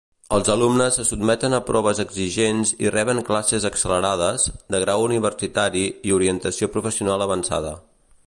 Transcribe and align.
Els 0.35 0.47
alumnes 0.51 0.95
se 0.99 1.03
sotmeten 1.07 1.55
a 1.57 1.59
proves 1.67 1.99
exigents 2.03 2.71
i 2.85 2.93
reben 2.95 3.21
classes 3.27 3.67
accelerades, 3.69 4.47
de 4.75 4.81
grau 4.85 5.05
universitari 5.09 5.87
i 6.11 6.15
orientació 6.19 6.71
professional 6.79 7.27
avançada. 7.29 7.77